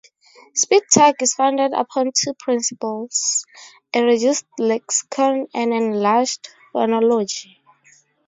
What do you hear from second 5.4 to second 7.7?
and an enlarged phonology.